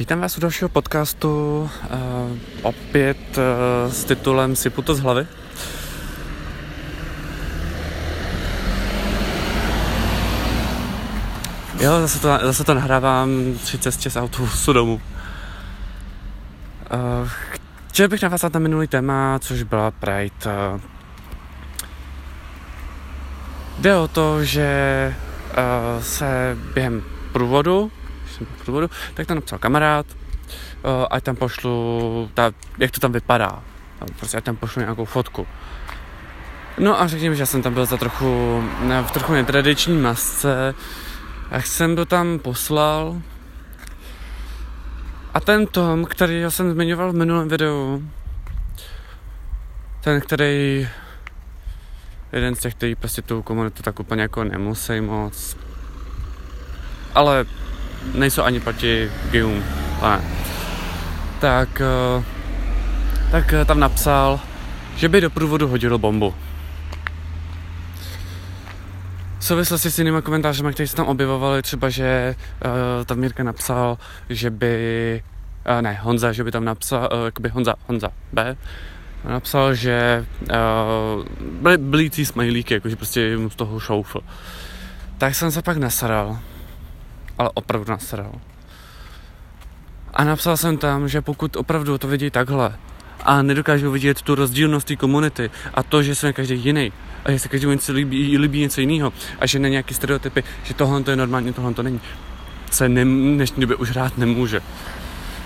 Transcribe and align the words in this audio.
Vítám 0.00 0.20
vás 0.20 0.36
u 0.38 0.40
dalšího 0.40 0.68
podcastu, 0.68 1.60
uh, 1.60 2.38
opět 2.62 3.38
uh, 3.38 3.92
s 3.92 4.04
titulem 4.04 4.56
Sypu 4.56 4.82
to 4.82 4.94
z 4.94 5.00
hlavy. 5.00 5.26
Jo, 11.80 12.00
zase 12.00 12.20
to, 12.20 12.38
zase 12.42 12.64
to 12.64 12.74
nahrávám 12.74 13.30
při 13.62 13.78
cestě 13.78 14.10
z 14.10 14.16
autobusu 14.16 14.72
domů. 14.72 15.00
Uh, 16.94 17.28
chtěl 17.88 18.08
bych 18.08 18.22
navázat 18.22 18.54
na 18.54 18.60
minulý 18.60 18.86
téma, 18.86 19.38
což 19.38 19.62
byla 19.62 19.90
Pride. 19.90 20.34
Uh, 20.46 20.80
jde 23.78 23.96
o 23.96 24.08
to, 24.08 24.44
že 24.44 25.14
uh, 25.50 26.02
se 26.02 26.56
během 26.74 27.02
průvodu 27.32 27.92
jsem 28.30 28.46
v 28.46 28.64
průvodu, 28.64 28.90
tak 29.14 29.26
tam 29.26 29.34
napsal 29.34 29.58
kamarád, 29.58 30.06
uh, 30.08 31.06
ať 31.10 31.24
tam 31.24 31.36
pošlu, 31.36 32.30
ta, 32.34 32.52
jak 32.78 32.90
to 32.90 33.00
tam 33.00 33.12
vypadá, 33.12 33.62
prostě 34.16 34.36
ať 34.36 34.44
tam 34.44 34.56
pošlu 34.56 34.80
nějakou 34.80 35.04
fotku. 35.04 35.46
No 36.78 37.00
a 37.00 37.06
řekněme, 37.06 37.34
že 37.36 37.42
já 37.42 37.46
jsem 37.46 37.62
tam 37.62 37.74
byl 37.74 37.86
za 37.86 37.96
trochu, 37.96 38.62
v 39.02 39.10
trochu 39.10 39.32
netradiční 39.32 39.98
masce, 39.98 40.74
a 41.50 41.62
jsem 41.62 41.96
to 41.96 42.04
tam 42.04 42.38
poslal. 42.38 43.20
A 45.34 45.40
ten 45.40 45.66
Tom, 45.66 46.04
který 46.04 46.40
já 46.40 46.50
jsem 46.50 46.72
zmiňoval 46.72 47.12
v 47.12 47.14
minulém 47.14 47.48
videu, 47.48 48.02
ten, 50.00 50.20
který 50.20 50.88
jeden 52.32 52.54
z 52.54 52.58
těch, 52.58 52.74
který 52.74 52.94
prostě 52.94 53.22
tu 53.22 53.42
komunitu 53.42 53.82
tak 53.82 54.00
úplně 54.00 54.22
jako 54.22 54.44
nemusí 54.44 55.00
moc, 55.00 55.56
ale 57.14 57.44
nejsou 58.14 58.42
ani 58.42 58.60
proti 58.60 59.10
gayům, 59.30 59.64
ne. 60.02 60.20
Tak, 61.40 61.80
eh, 61.80 62.24
tak 63.30 63.52
eh, 63.52 63.64
tam 63.64 63.80
napsal, 63.80 64.40
že 64.96 65.08
by 65.08 65.20
do 65.20 65.30
průvodu 65.30 65.68
hodil 65.68 65.98
bombu. 65.98 66.34
V 69.38 69.44
souvislosti 69.44 69.90
s 69.90 69.98
jinými 69.98 70.22
komentářemi, 70.22 70.72
které 70.72 70.86
se 70.86 70.96
tam 70.96 71.06
objevovali, 71.06 71.62
třeba, 71.62 71.88
že 71.88 72.34
uh, 72.64 73.04
tam 73.04 73.18
Mírka 73.18 73.42
napsal, 73.42 73.98
že 74.28 74.50
by, 74.50 75.22
uh, 75.76 75.82
ne, 75.82 75.98
Honza, 76.02 76.32
že 76.32 76.44
by 76.44 76.50
tam 76.50 76.64
napsal, 76.64 77.08
uh, 77.12 77.24
jakoby 77.24 77.48
Honza, 77.48 77.74
Honza 77.86 78.08
B, 78.32 78.56
napsal, 79.24 79.74
že 79.74 80.26
uh, 80.40 81.24
byly 81.40 81.78
blící 81.78 82.26
smajlíky, 82.26 82.74
jakože 82.74 82.96
prostě 82.96 83.36
mu 83.36 83.50
z 83.50 83.56
toho 83.56 83.80
šoufl. 83.80 84.20
Tak 85.18 85.34
jsem 85.34 85.50
se 85.50 85.62
pak 85.62 85.76
nasadal 85.76 86.38
ale 87.40 87.50
opravdu 87.54 87.90
nasral. 87.90 88.32
A 90.14 90.24
napsal 90.24 90.56
jsem 90.56 90.76
tam, 90.76 91.08
že 91.08 91.20
pokud 91.20 91.56
opravdu 91.56 91.98
to 91.98 92.08
vidí 92.08 92.30
takhle 92.30 92.76
a 93.24 93.42
nedokážou 93.42 93.90
vidět 93.90 94.22
tu 94.22 94.34
rozdílnost 94.34 94.86
té 94.86 94.96
komunity 94.96 95.50
a 95.74 95.82
to, 95.82 96.02
že 96.02 96.14
jsme 96.14 96.32
každý 96.32 96.58
jiný 96.64 96.92
a 97.24 97.30
že 97.30 97.38
se 97.38 97.48
každému 97.48 97.72
něco 97.72 97.92
líbí, 97.92 98.38
líbí 98.38 98.60
něco 98.60 98.80
jiného 98.80 99.12
a 99.38 99.46
že 99.46 99.58
není 99.58 99.72
nějaký 99.72 99.94
stereotypy, 99.94 100.44
že 100.64 100.74
tohle 100.74 101.02
to 101.02 101.10
je 101.10 101.16
normálně, 101.16 101.52
tohle 101.52 101.74
to 101.74 101.82
není, 101.82 102.00
se 102.70 102.88
ne, 102.88 103.04
dnešní 103.04 103.60
době 103.60 103.76
už 103.76 103.90
hrát 103.90 104.18
nemůže. 104.18 104.60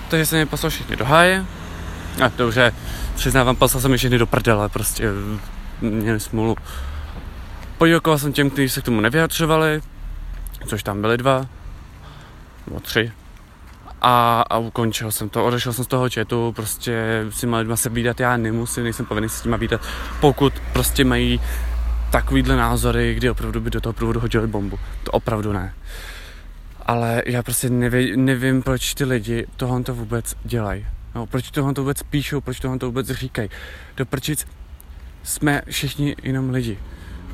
Takže 0.08 0.26
jsem 0.26 0.38
je 0.38 0.46
poslal 0.46 0.70
všechny 0.70 0.96
do 0.96 1.04
háje 1.04 1.44
a 2.24 2.28
dobře, 2.36 2.72
přiznávám, 3.14 3.56
poslal 3.56 3.80
jsem 3.80 3.92
je 3.92 3.98
všechny 3.98 4.18
do 4.18 4.26
prdele, 4.26 4.68
prostě 4.68 5.08
měli 5.80 6.20
smůlu. 6.20 6.56
Poděkoval 7.78 8.18
jsem 8.18 8.32
těm, 8.32 8.50
kteří 8.50 8.68
se 8.68 8.80
k 8.80 8.84
tomu 8.84 9.00
nevyjadřovali, 9.00 9.82
což 10.66 10.82
tam 10.82 11.00
byli 11.00 11.16
dva, 11.16 11.46
nebo 12.66 12.80
tři. 12.80 13.12
A, 14.02 14.44
a 14.50 14.58
ukončil 14.58 15.12
jsem 15.12 15.28
to, 15.28 15.44
odešel 15.44 15.72
jsem 15.72 15.84
z 15.84 15.88
toho 15.88 16.08
chatu, 16.14 16.52
prostě 16.56 17.24
s 17.30 17.40
těma 17.40 17.58
lidma 17.58 17.76
se 17.76 17.88
výdat 17.88 18.20
já 18.20 18.36
nemusím, 18.36 18.84
nejsem 18.84 19.06
povinný 19.06 19.28
s 19.28 19.42
těma 19.42 19.56
výdat, 19.56 19.80
pokud 20.20 20.52
prostě 20.72 21.04
mají 21.04 21.40
takovýhle 22.12 22.56
názory, 22.56 23.14
kdy 23.14 23.30
opravdu 23.30 23.60
by 23.60 23.70
do 23.70 23.80
toho 23.80 23.92
průvodu 23.92 24.20
hodili 24.20 24.46
bombu. 24.46 24.78
To 25.04 25.10
opravdu 25.10 25.52
ne. 25.52 25.74
Ale 26.86 27.22
já 27.26 27.42
prostě 27.42 27.70
neví, 27.70 28.16
nevím, 28.16 28.62
proč 28.62 28.94
ty 28.94 29.04
lidi 29.04 29.46
tohle 29.56 29.82
to 29.82 29.94
vůbec 29.94 30.36
dělají. 30.44 30.86
No, 31.14 31.26
proč 31.26 31.50
tohle 31.50 31.74
to 31.74 31.82
vůbec 31.82 32.02
píšou, 32.02 32.40
proč 32.40 32.60
tohle 32.60 32.78
to 32.78 32.86
vůbec 32.86 33.06
říkají. 33.06 33.50
Do 33.96 34.06
prčic 34.06 34.46
jsme 35.22 35.62
všichni 35.70 36.16
jenom 36.22 36.50
lidi. 36.50 36.78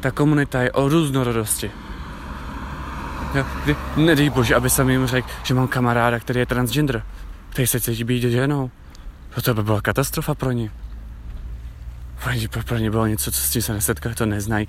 Ta 0.00 0.10
komunita 0.10 0.62
je 0.62 0.72
o 0.72 0.88
různorodosti. 0.88 1.70
Nedej 3.96 4.30
bože, 4.30 4.54
aby 4.54 4.70
jsem 4.70 4.90
jim 4.90 5.06
řekl, 5.06 5.28
že 5.42 5.54
mám 5.54 5.68
kamaráda, 5.68 6.18
který 6.18 6.40
je 6.40 6.46
transgender, 6.46 7.02
který 7.50 7.66
se 7.66 7.80
cítí 7.80 8.04
být 8.04 8.22
ženou. 8.22 8.70
To, 9.34 9.42
to 9.42 9.54
by 9.54 9.62
byla 9.62 9.80
katastrofa 9.80 10.34
pro 10.34 10.52
ně. 10.52 10.70
Pro 12.22 12.32
ně, 12.32 12.48
pro, 12.48 12.76
ně 12.76 12.90
bylo 12.90 13.06
něco, 13.06 13.32
co 13.32 13.40
s 13.40 13.50
tím 13.50 13.62
se 13.62 13.72
nesetkali, 13.72 14.14
to 14.14 14.26
neznají. 14.26 14.68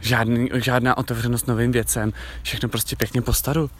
Žádný, 0.00 0.48
žádná 0.54 0.98
otevřenost 0.98 1.46
novým 1.46 1.72
věcem, 1.72 2.12
všechno 2.42 2.68
prostě 2.68 2.96
pěkně 2.96 3.22
po 3.22 3.32
staru. 3.32 3.70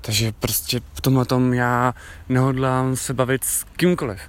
Takže 0.00 0.32
prostě 0.32 0.80
v 0.94 1.00
tomhle 1.00 1.24
tom 1.24 1.54
já 1.54 1.94
nehodlám 2.28 2.96
se 2.96 3.14
bavit 3.14 3.44
s 3.44 3.64
kýmkoliv. 3.64 4.20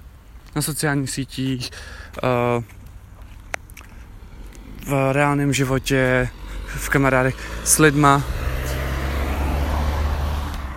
Na 0.56 0.62
sociálních 0.62 1.10
sítích, 1.10 1.70
uh, 2.22 2.64
v 4.86 5.12
reálném 5.12 5.52
životě, 5.52 6.28
v 6.66 6.88
kamarádech, 6.88 7.36
s 7.64 7.78
lidma, 7.78 8.22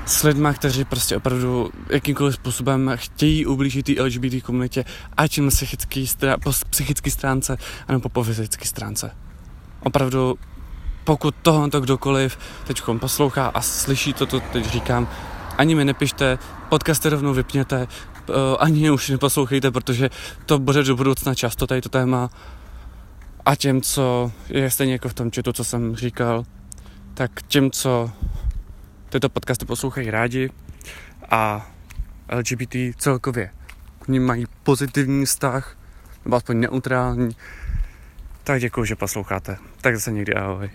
s 0.06 0.24
lidma, 0.24 0.54
kteří 0.54 0.86
prostě 0.86 1.18
opravdu 1.18 1.70
jakýmkoliv 1.90 2.36
způsobem 2.36 2.92
chtějí 2.96 3.46
ublížit 3.46 3.86
té 3.86 4.04
LGBT 4.04 4.44
komunitě, 4.44 4.86
ať 5.18 5.40
na 5.40 5.50
psychické, 5.50 6.00
strá- 6.00 6.38
po 6.44 6.52
psychické 6.70 7.12
stránce, 7.12 7.58
anebo 7.88 8.10
po 8.10 8.24
fyzické 8.24 8.66
stránce. 8.66 9.12
Opravdu, 9.84 10.36
pokud 11.04 11.36
tohle 11.42 11.70
to 11.70 11.82
kdokoliv 11.82 12.38
teď 12.68 12.82
poslouchá 13.00 13.48
a 13.48 13.62
slyší 13.62 14.14
to, 14.14 14.26
co 14.26 14.40
teď 14.40 14.66
říkám, 14.66 15.08
ani 15.58 15.76
mi 15.76 15.86
nepište, 15.86 16.40
podcasty 16.70 17.10
rovnou 17.10 17.34
vypněte, 17.34 17.88
uh, 18.30 18.36
ani 18.60 18.92
už 18.92 19.10
neposlouchejte, 19.10 19.72
protože 19.72 20.10
to 20.46 20.60
bude 20.60 20.84
do 20.84 20.96
budoucna 20.96 21.36
často 21.36 21.68
tady 21.68 21.82
to 21.82 21.90
téma 21.90 22.30
a 23.48 23.56
těm, 23.56 23.82
co 23.82 24.32
je 24.50 24.72
stejně 24.72 24.94
jako 24.94 25.10
v 25.10 25.14
tom 25.14 25.32
četu, 25.32 25.54
co 25.54 25.64
jsem 25.64 25.96
říkal, 25.96 26.46
tak 27.14 27.42
těm, 27.42 27.72
co 27.72 28.12
tyto 29.10 29.30
podcasty 29.30 29.66
poslouchají 29.66 30.12
rádi 30.12 30.50
a 31.30 31.72
LGBT 32.32 32.76
celkově 32.98 33.50
k 34.00 34.08
ním 34.08 34.26
mají 34.26 34.46
pozitivní 34.64 35.26
vztah, 35.26 35.78
nebo 36.26 36.36
aspoň 36.36 36.60
neutrální, 36.60 37.36
tak 38.44 38.62
děkuji, 38.62 38.86
že 38.86 38.96
posloucháte. 38.96 39.58
Tak 39.82 39.96
zase 39.96 40.12
někdy 40.12 40.34
ahoj. 40.34 40.70